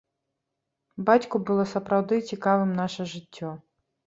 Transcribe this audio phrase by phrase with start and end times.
[1.09, 3.55] Бацьку было сапраўды цікавым наша жыццё.